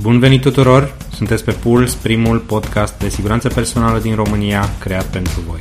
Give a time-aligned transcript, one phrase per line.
[0.00, 0.96] Bun venit tuturor!
[1.12, 5.60] Sunteți pe Puls, primul podcast de siguranță personală din România creat pentru voi.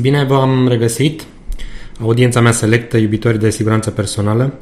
[0.00, 1.24] Bine v-am regăsit!
[2.00, 4.52] Audiența mea selectă, iubitori de siguranță personală.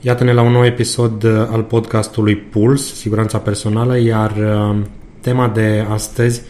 [0.00, 4.76] Iată-ne la un nou episod al podcastului Puls, siguranța personală, iar uh,
[5.20, 6.42] tema de astăzi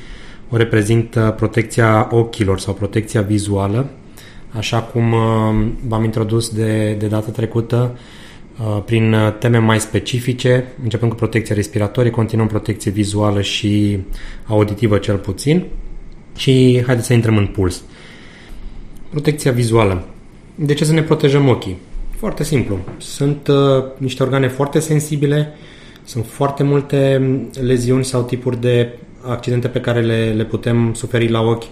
[0.50, 3.90] o reprezintă protecția ochilor sau protecția vizuală.
[4.56, 7.98] Așa cum uh, v-am introdus de, de data trecută, uh,
[8.84, 13.98] prin teme mai specifice, începând cu protecția respiratorie, continuăm protecție vizuală și
[14.46, 15.64] auditivă cel puțin.
[16.36, 17.82] Și haideți să intrăm în puls.
[19.10, 20.04] Protecția vizuală.
[20.54, 21.76] De ce să ne protejăm ochii?
[22.16, 22.78] Foarte simplu.
[22.98, 25.52] Sunt uh, niște organe foarte sensibile,
[26.04, 31.40] sunt foarte multe leziuni sau tipuri de accidente pe care le, le putem suferi la
[31.40, 31.64] ochi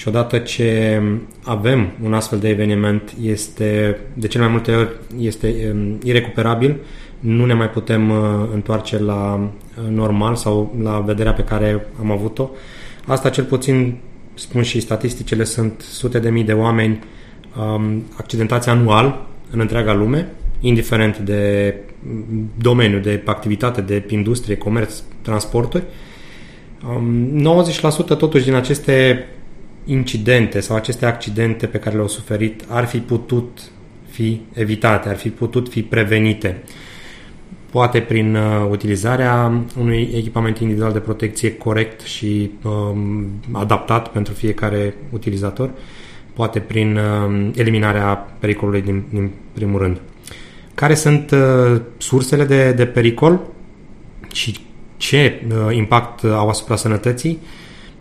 [0.00, 1.02] și odată ce
[1.44, 6.76] avem un astfel de eveniment, este de cele mai multe ori este um, irecuperabil,
[7.18, 8.16] nu ne mai putem uh,
[8.52, 12.50] întoarce la uh, normal sau la vederea pe care am avut-o.
[13.06, 13.98] Asta cel puțin
[14.34, 16.98] spun și statisticile, sunt sute de mii de oameni
[17.58, 20.28] um, accidentați anual în întreaga lume,
[20.60, 21.74] indiferent de
[22.58, 25.84] domeniu, de activitate, de industrie, comerț, transporturi.
[26.96, 27.64] Um,
[28.04, 29.24] 90% totuși din aceste
[29.90, 33.60] incidente sau aceste accidente pe care le-au suferit ar fi putut
[34.08, 36.62] fi evitate, ar fi putut fi prevenite.
[37.70, 44.94] Poate prin uh, utilizarea unui echipament individual de protecție corect și um, adaptat pentru fiecare
[45.10, 45.70] utilizator,
[46.32, 50.00] poate prin um, eliminarea pericolului din, din primul rând.
[50.74, 53.40] Care sunt uh, sursele de, de pericol
[54.32, 54.58] și
[54.96, 57.38] ce uh, impact au asupra sănătății?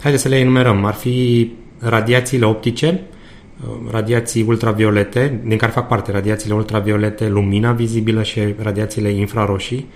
[0.01, 0.85] Haideți să le enumerăm.
[0.85, 3.01] Ar fi radiațiile optice,
[3.67, 9.89] uh, radiații ultraviolete, din care fac parte radiațiile ultraviolete, lumina vizibilă și radiațiile infraroșii.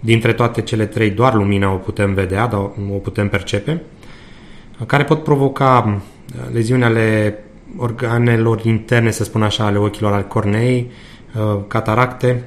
[0.00, 2.60] Dintre toate cele trei, doar lumina o putem vedea, dar
[2.92, 3.82] o putem percepe,
[4.86, 7.38] care pot provoca uh, leziuni ale
[7.76, 10.90] organelor interne, să spun așa, ale ochilor, al corneei,
[11.34, 12.44] uh, cataracte,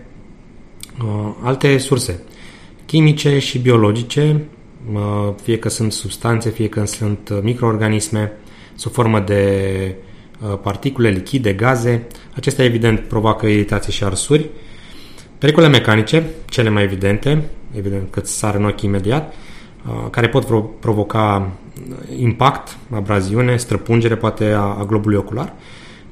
[1.44, 2.20] alte surse
[2.86, 4.42] chimice și biologice,
[5.42, 8.32] fie că sunt substanțe, fie că sunt microorganisme,
[8.76, 9.96] sub formă de
[10.42, 12.08] uh, particule lichide, gaze.
[12.36, 14.50] Acestea, evident, provoacă iritație și arsuri.
[15.38, 17.44] Pericole mecanice, cele mai evidente,
[17.78, 19.34] evident că sar în ochi imediat,
[19.88, 20.46] uh, care pot
[20.80, 21.52] provoca
[22.18, 25.54] impact, abraziune, străpungere poate a, a globului ocular.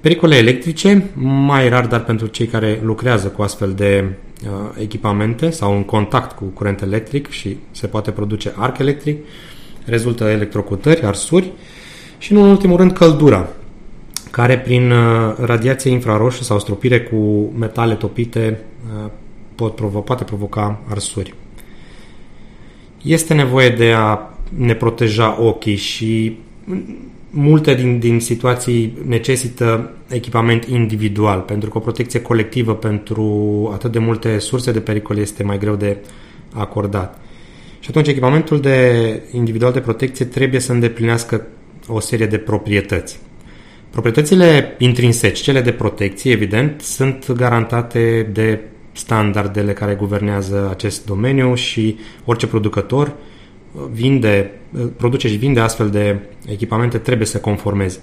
[0.02, 1.10] Pericole electrice,
[1.46, 4.10] mai rar, dar pentru cei care lucrează cu astfel de
[4.44, 9.26] uh, echipamente sau în contact cu curent electric și se poate produce arc electric,
[9.86, 11.52] rezultă electrocutări, arsuri, uh,
[12.24, 13.50] și, nu în ultimul rând, căldura,
[14.32, 18.60] care prin uh, radiație infraroșie sau stropire cu metale topite
[19.04, 19.10] uh,
[19.56, 21.34] pot provo- poate provoca arsuri.
[23.02, 24.20] Este nevoie de a
[24.58, 26.38] ne proteja ochii și
[27.30, 34.00] multe din, din situații necesită echipament individual, pentru că o protecție colectivă pentru atât de
[34.00, 35.98] multe surse de pericol este mai greu de
[36.54, 37.22] acordat.
[37.80, 41.48] Și atunci echipamentul de individual de protecție trebuie să îndeplinească
[41.88, 43.20] o serie de proprietăți.
[43.90, 48.60] Proprietățile intrinseci, cele de protecție, evident, sunt garantate de
[48.92, 53.16] standardele care guvernează acest domeniu și orice producător
[53.92, 54.52] vinde,
[54.98, 58.00] produce și vinde astfel de echipamente trebuie să conformeze.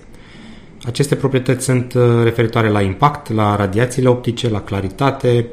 [0.86, 5.46] Aceste proprietăți sunt uh, referitoare la impact, la radiațiile optice, la claritate,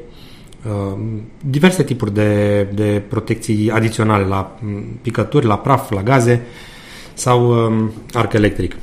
[0.66, 0.98] uh,
[1.44, 6.42] diverse tipuri de, de protecții adiționale la mm, picături, la praf, la gaze,
[7.18, 8.76] sau um, arc electric.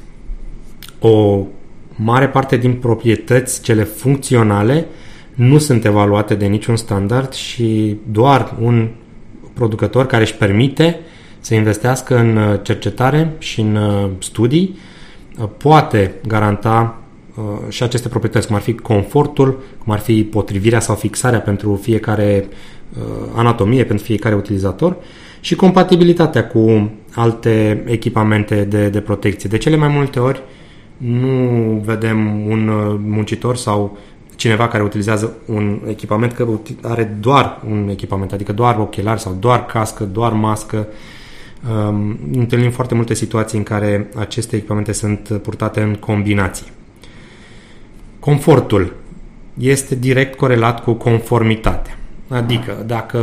[0.99, 1.45] O
[1.95, 4.87] mare parte din proprietăți, cele funcționale,
[5.33, 8.89] nu sunt evaluate de niciun standard și doar un
[9.53, 10.99] producător care își permite
[11.39, 14.77] să investească în uh, cercetare și în uh, studii
[15.39, 16.99] uh, poate garanta
[17.69, 22.47] și aceste proprietăți, cum ar fi confortul, cum ar fi potrivirea sau fixarea pentru fiecare
[23.35, 24.95] anatomie, pentru fiecare utilizator
[25.39, 29.49] și compatibilitatea cu alte echipamente de, de protecție.
[29.49, 30.41] De cele mai multe ori
[30.97, 33.97] nu vedem un uh, muncitor sau
[34.35, 36.47] cineva care utilizează un echipament că
[36.81, 40.87] are doar un echipament, adică doar ochelari sau doar cască, doar mască.
[41.69, 46.65] Um, întâlnim foarte multe situații în care aceste echipamente sunt purtate în combinație.
[48.19, 48.93] Confortul
[49.59, 51.97] este direct corelat cu conformitatea.
[52.27, 53.19] Adică dacă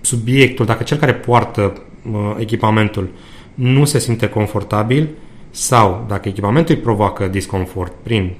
[0.00, 1.91] subiectul, dacă cel care poartă uh,
[2.38, 3.08] echipamentul
[3.54, 5.08] nu se simte confortabil,
[5.50, 8.32] sau dacă echipamentul îi provoacă disconfort prin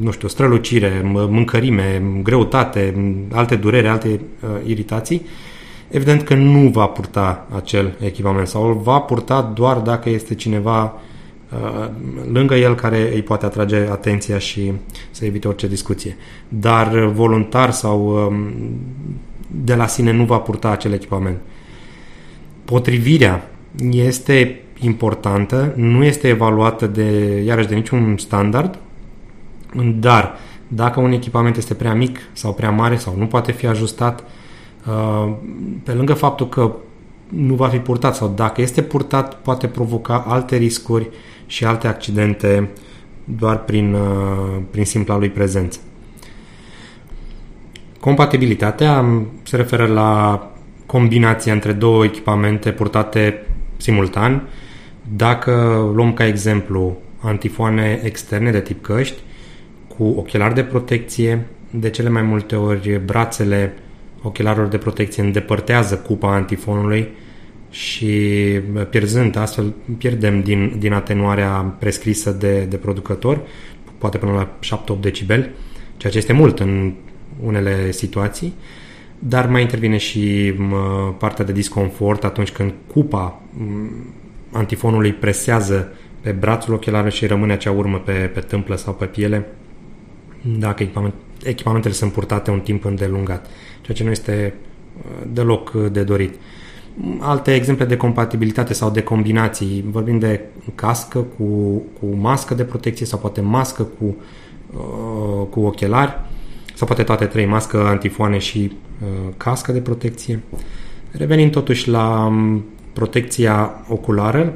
[0.00, 2.94] nu știu, strălucire, mâncărime, greutate,
[3.32, 4.20] alte durere, alte
[4.66, 5.26] iritații,
[5.88, 10.94] evident că nu va purta acel echipament sau îl va purta doar dacă este cineva
[12.32, 14.72] lângă el care îi poate atrage atenția și
[15.10, 16.16] să evite orice discuție.
[16.48, 18.32] Dar voluntar sau
[19.46, 21.38] de la sine nu va purta acel echipament.
[22.70, 23.50] Potrivirea
[23.90, 28.78] este importantă, nu este evaluată de, iarăși, de niciun standard,
[29.94, 30.34] dar
[30.68, 34.24] dacă un echipament este prea mic sau prea mare sau nu poate fi ajustat,
[34.86, 35.32] uh,
[35.82, 36.72] pe lângă faptul că
[37.28, 41.10] nu va fi purtat sau dacă este purtat, poate provoca alte riscuri
[41.46, 42.70] și alte accidente
[43.24, 45.78] doar prin, uh, prin simpla lui prezență.
[48.00, 49.04] Compatibilitatea
[49.42, 50.49] se referă la
[50.90, 53.46] combinația între două echipamente purtate
[53.76, 54.48] simultan.
[55.16, 55.52] Dacă
[55.94, 59.18] luăm ca exemplu antifoane externe de tip căști
[59.96, 63.74] cu ochelari de protecție, de cele mai multe ori brațele
[64.22, 67.08] ochelarilor de protecție îndepărtează cupa antifonului
[67.70, 68.16] și
[68.90, 73.40] pierzând astfel pierdem din, din atenuarea prescrisă de, de producător,
[73.98, 74.58] poate până la
[74.96, 75.50] 7-8 decibeli,
[75.96, 76.94] ceea ce este mult în
[77.42, 78.54] unele situații,
[79.22, 80.54] dar mai intervine și
[81.18, 83.42] partea de disconfort atunci când cupa
[84.52, 89.46] antifonului presează pe brațul ochelar și rămâne acea urmă pe, pe tâmplă sau pe piele
[90.42, 93.46] dacă echipament, echipamentele sunt purtate un timp îndelungat,
[93.80, 94.54] ceea ce nu este
[94.96, 96.34] uh, deloc de dorit.
[97.18, 100.40] Alte exemple de compatibilitate sau de combinații, vorbim de
[100.74, 101.44] cască cu,
[102.00, 104.16] cu mască de protecție sau poate mască cu,
[104.74, 106.18] uh, cu ochelari
[106.80, 108.72] sau poate toate trei, mască, antifoane și
[109.02, 110.42] uh, cască de protecție.
[111.10, 114.54] Revenim totuși la um, protecția oculară,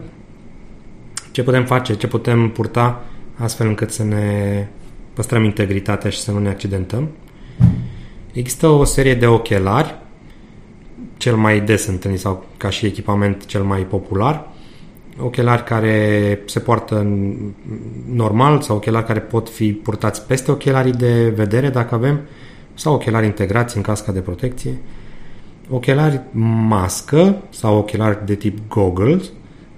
[1.30, 3.04] ce putem face, ce putem purta
[3.36, 4.68] astfel încât să ne
[5.14, 7.08] păstrăm integritatea și să nu ne accidentăm.
[8.32, 9.94] Există o serie de ochelari,
[11.16, 14.48] cel mai des întâlnit sau ca și echipament cel mai popular,
[15.20, 17.06] ochelari care se poartă
[18.12, 22.20] normal sau ochelari care pot fi purtați peste ochelarii de vedere dacă avem
[22.75, 24.78] sau ochelari integrați în casca de protecție,
[25.70, 26.20] ochelari
[26.69, 29.22] mască sau ochelari de tip goggles,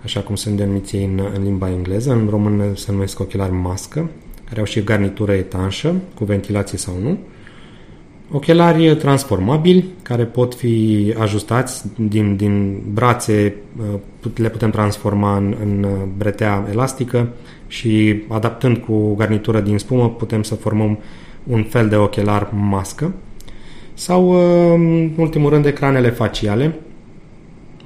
[0.02, 4.10] așa cum sunt denumiți în, în limba engleză, în română se numesc ochelari mască,
[4.48, 7.18] care au și garnitură etanșă, cu ventilație sau nu,
[8.32, 15.86] ochelari transformabili, care pot fi ajustați din, din brațe, uh, le putem transforma în, în
[16.16, 17.28] bretea elastică
[17.66, 20.98] și adaptând cu garnitură din spumă putem să formăm
[21.46, 23.14] un fel de ochelar mască
[23.94, 26.80] sau, uh, în ultimul rând, ecranele faciale,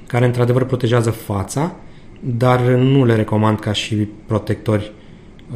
[0.07, 1.73] care într-adevăr protejează fața,
[2.21, 3.95] dar nu le recomand ca și
[4.27, 4.93] protectori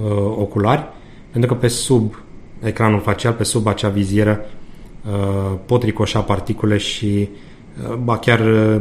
[0.04, 0.86] uh, oculari,
[1.30, 2.22] pentru că pe sub
[2.62, 4.63] ecranul facial, pe sub acea vizieră, uh,
[5.66, 7.28] pot ricoșa particule și,
[7.88, 8.80] uh, ba chiar uh,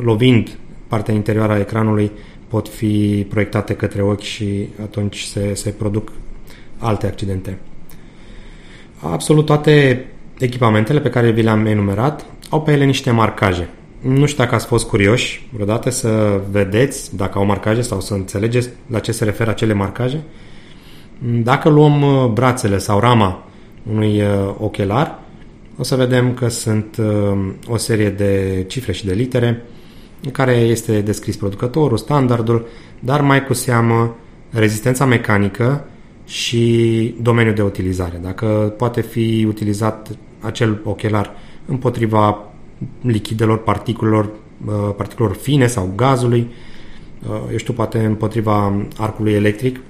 [0.00, 0.58] lovind
[0.88, 2.10] partea interioară a ecranului,
[2.48, 6.12] pot fi proiectate către ochi și atunci se, se produc
[6.78, 7.58] alte accidente.
[9.00, 10.04] Absolut toate
[10.38, 13.68] echipamentele pe care vi le-am enumerat au pe ele niște marcaje.
[14.00, 18.68] Nu știu dacă ați fost curioși vreodată să vedeți dacă au marcaje sau să înțelegeți
[18.86, 20.22] la ce se referă acele marcaje.
[21.18, 23.44] Dacă luăm uh, brațele sau rama
[23.90, 25.18] unui uh, ochelar,
[25.80, 29.62] o să vedem că sunt uh, o serie de cifre și de litere
[30.22, 32.66] în care este descris producătorul, standardul,
[32.98, 34.16] dar mai cu seamă
[34.50, 35.84] rezistența mecanică
[36.26, 38.20] și domeniul de utilizare.
[38.22, 40.10] Dacă poate fi utilizat
[40.40, 41.32] acel ochelar
[41.66, 42.52] împotriva
[43.02, 44.30] lichidelor, particulelor,
[44.96, 46.50] particulelor fine sau gazului,
[47.50, 49.80] eu știu, poate împotriva arcului electric,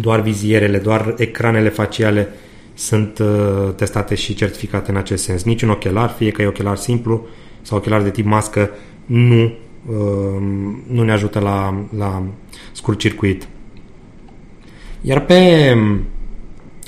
[0.00, 2.28] doar vizierele, doar ecranele faciale
[2.76, 5.42] sunt uh, testate și certificate în acest sens.
[5.42, 7.26] Niciun ochelar, fie că e ochelar simplu
[7.62, 8.70] sau ochelar de tip mască,
[9.06, 10.42] nu, uh,
[10.86, 12.22] nu ne ajută la, la
[12.72, 13.48] scurt-circuit.
[15.00, 15.74] Iar pe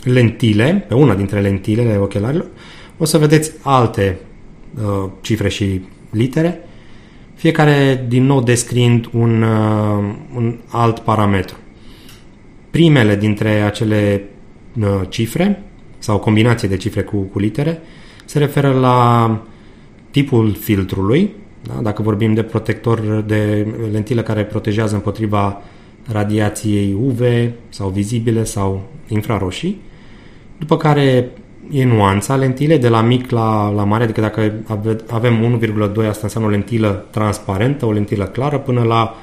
[0.03, 2.47] lentile, pe una dintre lentilele ochelarilor,
[2.99, 4.19] o să vedeți alte
[4.75, 5.81] uh, cifre și
[6.11, 6.61] litere,
[7.35, 11.57] fiecare din nou descriind un, uh, un alt parametru
[12.71, 14.25] primele dintre acele
[14.81, 15.63] uh, cifre
[15.99, 17.81] sau combinație de cifre cu, cu litere
[18.25, 19.41] se referă la
[20.11, 21.83] tipul filtrului, da?
[21.83, 25.63] dacă vorbim de protector de lentile care protejează împotriva
[26.13, 27.21] radiației UV
[27.69, 29.81] sau vizibile sau infraroșii,
[30.59, 31.31] după care
[31.71, 34.53] e nuanța lentile de la mic la, la mare, adică dacă
[35.11, 39.15] avem 1,2 asta înseamnă o lentilă transparentă, o lentilă clară, până la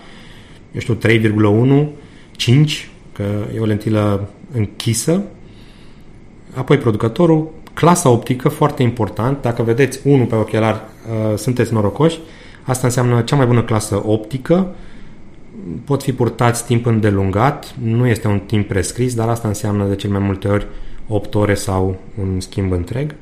[0.75, 1.87] eu știu, 3,1,
[2.31, 3.23] 5, că
[3.55, 5.23] e o lentilă închisă.
[6.55, 9.41] Apoi producătorul, clasa optică, foarte important.
[9.41, 12.19] Dacă vedeți unul pe ochelar, uh, sunteți norocoși.
[12.63, 14.75] Asta înseamnă cea mai bună clasă optică.
[15.85, 20.09] Pot fi purtați timp îndelungat, nu este un timp prescris, dar asta înseamnă de cel
[20.09, 20.67] mai multe ori
[21.07, 23.15] 8 ore sau un schimb întreg.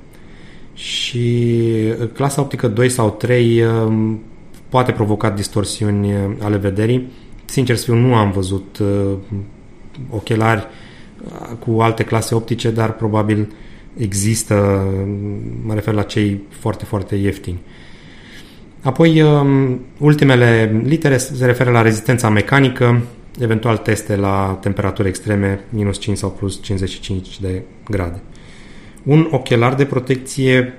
[0.73, 1.57] Și
[1.99, 4.13] uh, clasa optică 2 sau 3 uh,
[4.69, 7.11] poate provoca distorsiuni ale vederii.
[7.45, 8.81] Sincer să fiu, nu am văzut
[10.09, 10.67] ochelari
[11.59, 13.51] cu alte clase optice, dar probabil
[13.97, 14.85] există,
[15.65, 17.59] mă refer la cei foarte, foarte ieftini.
[18.81, 23.01] Apoi, um, ultimele litere se referă la rezistența mecanică,
[23.39, 28.21] eventual teste la temperaturi extreme, minus 5 sau plus 55 de grade.
[29.03, 30.73] Un ochelar de protecție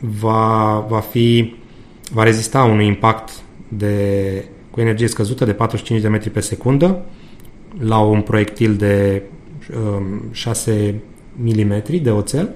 [0.00, 1.54] va, va, fi,
[2.12, 3.30] va rezista unui impact
[3.68, 7.04] de, cu energie scăzută de 45 de metri pe secundă
[7.78, 9.39] la un proiectil de um,
[10.30, 10.94] 6
[11.36, 12.54] mm de oțel.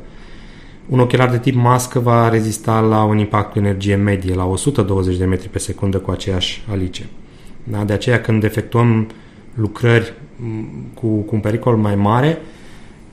[0.88, 5.16] Un ochelar de tip mască va rezista la un impact cu energie medie, la 120
[5.16, 7.06] de metri pe secundă cu aceeași alice.
[7.64, 7.84] Da?
[7.84, 9.08] De aceea când efectuăm
[9.54, 10.12] lucrări
[10.94, 12.38] cu, cu un pericol mai mare,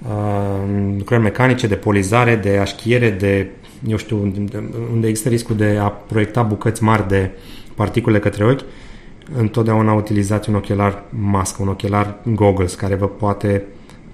[0.08, 3.50] uh, lucrări mecanice, de polizare, de așchiere, de,
[3.88, 4.34] eu știu,
[4.94, 7.30] unde există riscul de a proiecta bucăți mari de
[7.76, 8.64] particule către ochi,
[9.36, 13.66] întotdeauna utilizați un ochelar mască, un ochelar goggles, care vă poate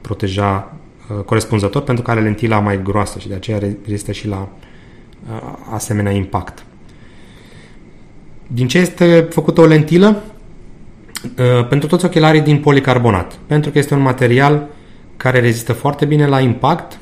[0.02, 0.74] proteja
[1.18, 4.50] uh, corespunzător pentru că are lentila mai groasă și de aceea rezistă și la
[5.32, 6.66] uh, asemenea impact.
[8.48, 10.24] Din ce este făcută o lentilă?
[11.24, 14.68] Uh, pentru toți ochelarii din policarbonat, pentru că este un material
[15.18, 17.00] care rezistă foarte bine la impact,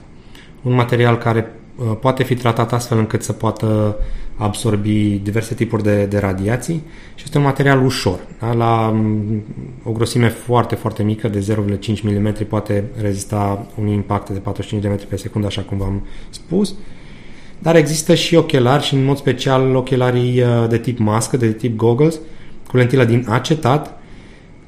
[0.62, 3.98] un material care uh, poate fi tratat astfel încât să poată
[4.36, 6.84] absorbi diverse tipuri de, de radiații
[7.16, 8.20] și este un material ușor.
[8.40, 8.54] Da?
[8.54, 9.44] La mm,
[9.84, 11.56] o grosime foarte, foarte mică de
[11.90, 16.06] 0,5 mm poate rezista un impact de 45 de metri pe secundă, așa cum v-am
[16.30, 16.76] spus.
[17.60, 21.76] Dar există și ochelari și în mod special ochelarii uh, de tip mască, de tip
[21.76, 22.20] goggles,
[22.68, 24.00] cu lentilă din acetat,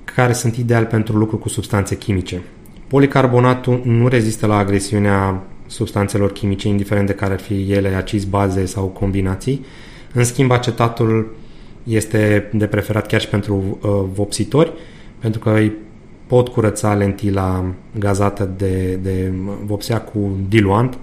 [0.04, 2.42] care sunt ideal pentru lucru cu substanțe chimice.
[2.88, 8.66] Policarbonatul nu rezistă la agresiunea substanțelor chimice, indiferent de care ar fi ele, acizi, baze
[8.66, 9.66] sau combinații.
[10.14, 11.36] În schimb, acetatul
[11.84, 14.74] este de preferat chiar și pentru uh, vopsitori,
[15.20, 15.74] pentru că îi
[16.28, 17.66] pot curăța lentila
[18.00, 19.34] gazată de, de
[19.66, 20.98] vopsea cu diluant,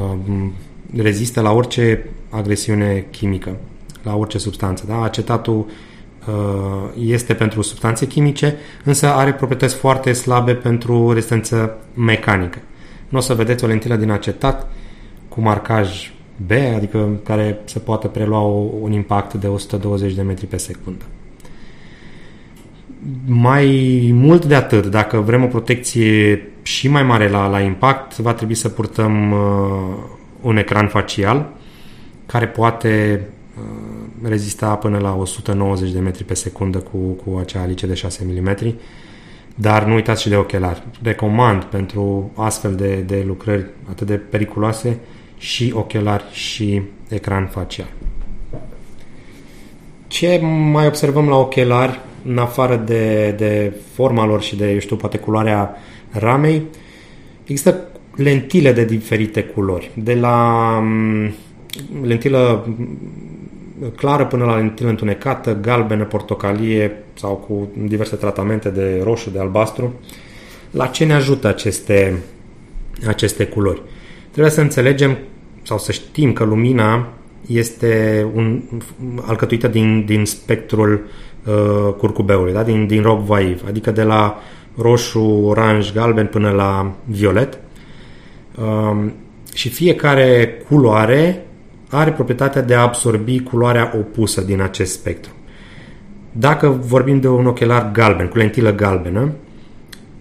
[0.00, 0.48] uh,
[0.96, 3.56] rezistă la orice agresiune chimică,
[4.02, 4.84] la orice substanță.
[4.88, 5.02] Da?
[5.02, 5.66] Acetatul
[6.28, 12.58] uh, este pentru substanțe chimice, însă are proprietăți foarte slabe pentru rezistență mecanică
[13.10, 14.72] nu o să vedeți o lentilă din acetat
[15.28, 16.12] cu marcaj
[16.46, 18.40] B, adică care se poate prelua
[18.80, 21.04] un impact de 120 de metri pe secundă.
[23.26, 28.34] Mai mult de atât, dacă vrem o protecție și mai mare la, la impact, va
[28.34, 29.38] trebui să purtăm uh,
[30.40, 31.52] un ecran facial
[32.26, 33.20] care poate
[33.58, 38.26] uh, rezista până la 190 de metri pe secundă cu, cu acea alice de 6
[38.28, 38.74] mm
[39.60, 40.82] dar nu uitați și de ochelari.
[41.02, 44.98] Recomand pentru astfel de, de lucrări atât de periculoase
[45.38, 47.88] și ochelari și ecran facial.
[50.06, 50.40] Ce
[50.72, 55.18] mai observăm la ochelari, în afară de, de forma lor și de, eu știu, poate
[55.18, 55.76] culoarea
[56.10, 56.62] ramei,
[57.42, 57.84] există
[58.16, 59.90] lentile de diferite culori.
[59.94, 61.34] De la mm,
[62.02, 62.68] lentilă
[63.96, 69.94] clară până la lentilă întunecată, galbenă, portocalie sau cu diverse tratamente de roșu, de albastru.
[70.70, 72.22] La ce ne ajută aceste,
[73.06, 73.82] aceste culori?
[74.30, 75.18] Trebuie să înțelegem
[75.62, 77.08] sau să știm că lumina
[77.46, 78.62] este un,
[79.26, 81.00] alcătuită din, din spectrul
[81.44, 82.62] uh, curcubeului, da?
[82.62, 84.38] din, din rog vaiv, adică de la
[84.76, 87.58] roșu, oranj, galben până la violet.
[88.54, 89.12] Um,
[89.54, 91.44] și fiecare culoare
[91.90, 95.32] are proprietatea de a absorbi culoarea opusă din acest spectru.
[96.32, 99.32] Dacă vorbim de un ochelar galben, cu lentilă galbenă,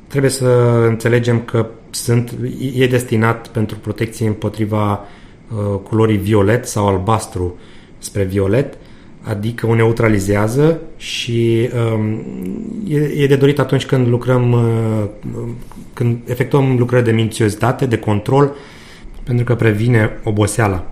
[0.08, 0.48] trebuie să
[0.88, 2.34] înțelegem că sunt,
[2.76, 7.58] e destinat pentru protecție împotriva uh, culorii violet sau albastru
[7.98, 8.78] spre violet,
[9.22, 12.24] adică o neutralizează și um,
[12.88, 15.10] e, e de dorit atunci când lucrăm, uh,
[15.94, 18.56] când efectuăm lucrări de minuțiozitate, de control,
[19.24, 20.92] pentru că previne oboseala.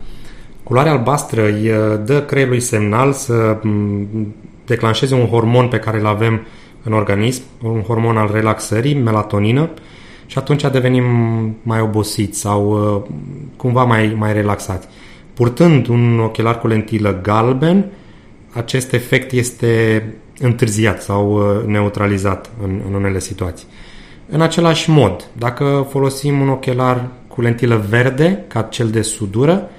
[0.67, 6.05] Culoarea albastră îi uh, dă creierului semnal să mm, declanșeze un hormon pe care îl
[6.05, 6.47] avem
[6.83, 9.69] în organism, un hormon al relaxării, melatonină,
[10.25, 11.05] și atunci devenim
[11.63, 13.01] mai obosiți sau uh,
[13.57, 14.87] cumva mai, mai relaxați.
[15.33, 17.85] Purtând un ochelar cu lentilă galben,
[18.53, 20.03] acest efect este
[20.39, 23.67] întârziat sau neutralizat în, în unele situații.
[24.29, 29.69] În același mod, dacă folosim un ochelar cu lentilă verde, ca cel de sudură,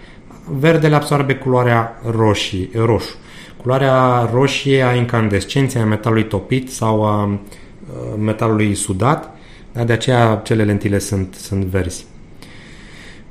[0.51, 3.15] verdele absorbe culoarea roșii, roșu.
[3.57, 7.39] Culoarea roșie a incandescenței, a metalului topit sau a
[8.19, 9.37] metalului sudat,
[9.73, 9.85] da?
[9.85, 12.07] de aceea cele lentile sunt, sunt verzi.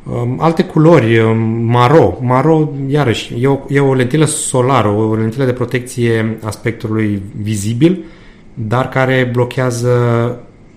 [0.03, 2.17] Um, alte culori, um, maro.
[2.21, 8.03] Maro, iarăși, e o, e o lentilă solară, o lentilă de protecție a spectrului vizibil,
[8.53, 9.91] dar care blochează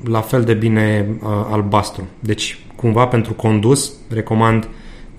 [0.04, 2.06] la fel de bine uh, albastru.
[2.20, 4.68] Deci, cumva, pentru condus, recomand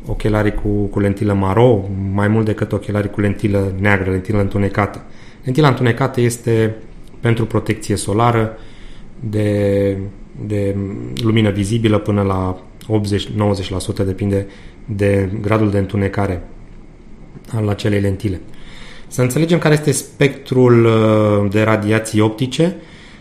[0.05, 5.03] ochelarii cu, cu lentilă maro, mai mult decât ochelarii cu lentilă neagră, lentilă întunecată.
[5.43, 6.75] Lentila întunecată este
[7.19, 8.57] pentru protecție solară
[9.19, 9.97] de,
[10.45, 10.75] de
[11.23, 12.57] lumină vizibilă până la
[14.01, 14.45] 80-90%, depinde
[14.85, 16.43] de gradul de întunecare
[17.53, 18.41] al acelei lentile.
[19.07, 22.75] Să înțelegem care este spectrul uh, de radiații optice.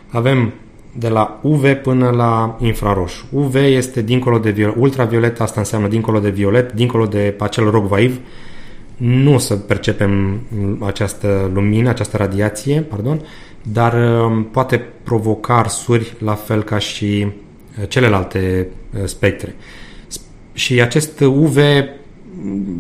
[0.09, 0.53] Avem
[0.93, 3.27] de la UV până la infraroșu.
[3.31, 7.85] UV este dincolo de violet, ultraviolet, asta înseamnă dincolo de violet, dincolo de acel rog
[7.85, 8.21] vaiv.
[8.97, 10.41] Nu să percepem
[10.87, 13.21] această lumină, această radiație, pardon,
[13.63, 19.55] dar um, poate provoca arsuri la fel ca și uh, celelalte uh, spectre.
[20.53, 21.57] Și acest UV,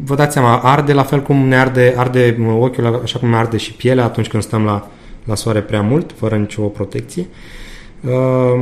[0.04, 3.56] vă dați seama, arde la fel cum ne arde, arde ochiul, așa cum ne arde
[3.56, 4.90] și pielea atunci când stăm la,
[5.24, 7.22] la soare prea mult, fără nicio protecție.
[7.22, 7.36] Uh,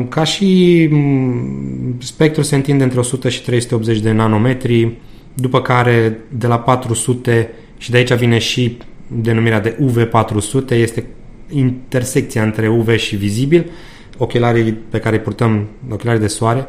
[0.08, 4.96] ca și mm, spectrul se întinde între 100 și 380 de nanometri,
[5.34, 11.04] după care de la 400 și de aici vine și denumirea de UV400, este
[11.50, 13.70] intersecția între UV și vizibil.
[14.16, 16.66] Ochelarii pe care îi purtăm, ochelarii de soare,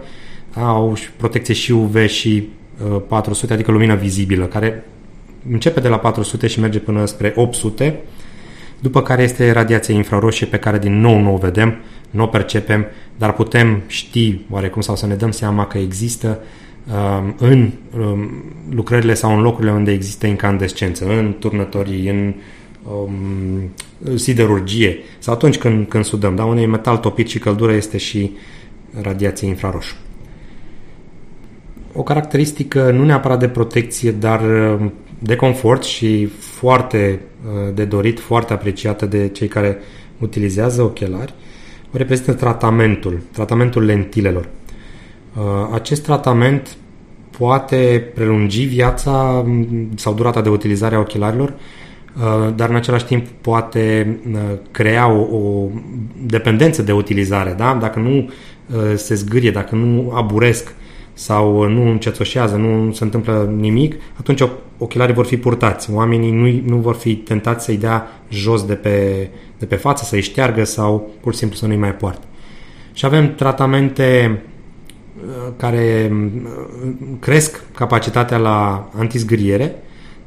[0.53, 2.47] au protecție și UV și
[3.07, 4.85] 400, adică lumină vizibilă, care
[5.51, 7.99] începe de la 400 și merge până spre 800,
[8.81, 11.75] după care este radiația infraroșie pe care din nou nu o vedem,
[12.09, 12.85] nu o percepem,
[13.17, 16.39] dar putem ști oarecum sau să ne dăm seama că există
[16.87, 22.33] um, în um, lucrările sau în locurile unde există incandescență, în turnătorii, în
[22.83, 26.35] um, siderurgie sau atunci când, când sudăm.
[26.35, 26.45] Da?
[26.45, 28.31] Unde e metal topit și căldură este și
[29.01, 29.95] radiație infraroșă.
[31.93, 38.19] O caracteristică nu neapărat de protecție, dar um, de confort și foarte uh, de dorit,
[38.19, 39.77] foarte apreciată de cei care
[40.19, 41.33] utilizează ochelari,
[41.93, 44.49] o reprezintă tratamentul, tratamentul lentilelor.
[45.37, 46.77] Uh, acest tratament
[47.37, 51.53] poate prelungi viața mm, sau durata de utilizare a ochelarilor
[52.17, 54.39] Uh, dar în același timp poate uh,
[54.71, 55.67] crea o, o
[56.25, 57.53] dependență de utilizare.
[57.57, 57.77] Da?
[57.81, 60.73] Dacă nu uh, se zgârie, dacă nu aburesc
[61.19, 64.41] sau nu încetoșează, nu se întâmplă nimic, atunci
[64.77, 65.91] ochelarii vor fi purtați.
[65.91, 69.27] Oamenii nu, nu vor fi tentați să-i dea jos de pe,
[69.57, 72.27] de pe față, să-i șteargă sau pur și simplu să nu-i mai poartă.
[72.93, 74.41] Și avem tratamente
[75.57, 76.11] care
[77.19, 79.75] cresc capacitatea la antizgâriere,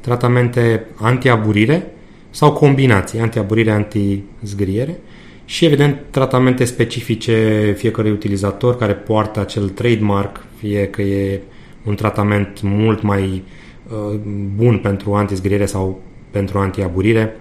[0.01, 1.91] tratamente antiaburire
[2.29, 4.99] sau combinații, antiaburire, antizgriere
[5.45, 11.41] și, evident, tratamente specifice fiecărui utilizator care poartă acel trademark, fie că e
[11.85, 13.43] un tratament mult mai
[13.87, 14.19] uh,
[14.55, 16.01] bun pentru antizgriere sau
[16.31, 17.37] pentru antiaburire.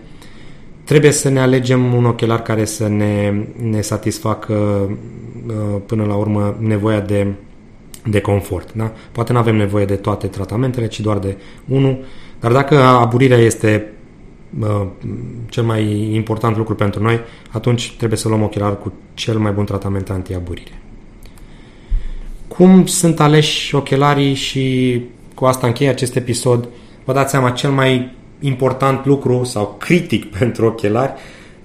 [0.84, 6.56] Trebuie să ne alegem un ochelar care să ne, ne satisfacă uh, până la urmă
[6.58, 7.26] nevoia de,
[8.06, 8.72] de confort.
[8.72, 8.92] Da?
[9.12, 11.36] Poate nu avem nevoie de toate tratamentele, ci doar de
[11.68, 12.04] unul
[12.42, 14.01] dar dacă aburirea este uh,
[15.48, 19.64] cel mai important lucru pentru noi, atunci trebuie să luăm ochelar cu cel mai bun
[19.64, 20.82] tratament antiaburire.
[22.48, 25.00] Cum sunt aleși ochelarii și
[25.34, 26.68] cu asta închei acest episod,
[27.04, 31.12] vă dați seama, cel mai important lucru sau critic pentru ochelari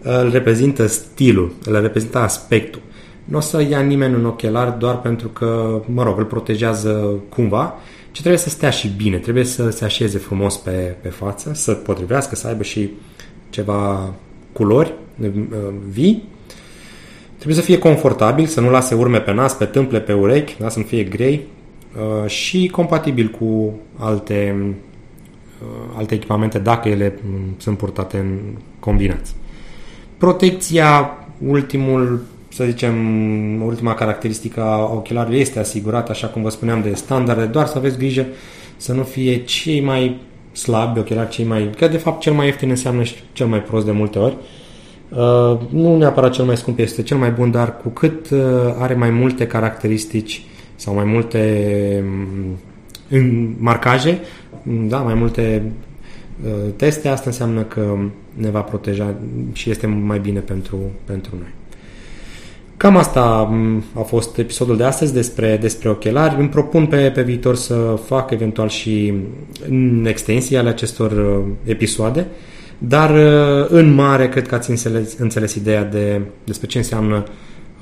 [0.02, 2.82] îl reprezintă stilul, îl reprezintă aspectul.
[3.23, 7.76] Nu o să ia nimeni un ochelar doar pentru că, mă rog, îl protejează cumva,
[8.18, 11.74] ci trebuie să stea și bine, trebuie să se așeze frumos pe, pe față, să
[11.74, 12.90] potrivească, să aibă și
[13.50, 14.14] ceva
[14.54, 15.30] culori uh,
[15.90, 16.24] vii.
[17.36, 20.70] Trebuie să fie confortabil, să nu lase urme pe nas, pe tâmple, pe urechi, da?
[20.70, 21.48] să nu fie grei
[22.24, 24.56] uh, și compatibil cu alte,
[25.62, 28.40] uh, alte echipamente dacă ele mm, sunt purtate în
[28.80, 29.36] combinații.
[30.18, 31.12] Protecția,
[31.48, 32.22] ultimul
[32.58, 32.96] să zicem,
[33.62, 37.98] ultima caracteristică a ochelarului este asigurată, așa cum vă spuneam, de standarde, doar să aveți
[37.98, 38.26] grijă
[38.78, 40.20] să nu fie cei mai
[40.52, 41.70] slabi ochelari, cei mai...
[41.78, 44.38] că de fapt cel mai ieftin înseamnă și cel mai prost de multe ori.
[45.10, 48.39] Uh, nu neapărat cel mai scump este cel mai bun, dar cu cât uh,
[48.80, 50.43] are mai multe caracteristici
[50.76, 52.04] sau mai multe
[53.12, 54.20] um, marcaje,
[54.63, 55.72] da, mai multe
[56.76, 57.98] teste, asta înseamnă că
[58.34, 59.15] ne va proteja
[59.54, 61.57] și este mai bine pentru, pentru noi.
[62.78, 63.22] Cam asta
[63.94, 66.40] a fost episodul de astăzi despre, despre ochelari.
[66.40, 69.13] Îmi propun pe, pe viitor să fac eventual și
[70.04, 72.28] extensii ale acestor uh, episoade,
[72.78, 77.24] dar uh, în mare cred că ați înțeles, înțeles ideea de, despre ce înseamnă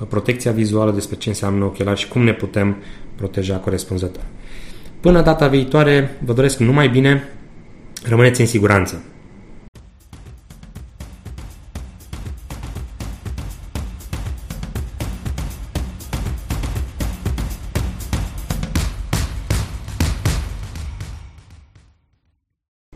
[0.00, 2.76] uh, protecția vizuală, despre ce înseamnă ochelari și cum ne putem
[3.14, 4.24] proteja corespunzător.
[5.00, 7.28] Până data viitoare, vă doresc numai bine,
[8.08, 9.02] rămâneți în siguranță!